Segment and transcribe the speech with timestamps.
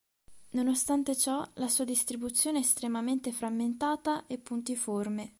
[0.53, 5.29] Nonostante ciò la sua distribuzione è estremamente frammentata e puntiforme.